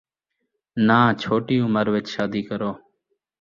[0.87, 2.71] نہ چھوٹی عمر وچ شادی کرو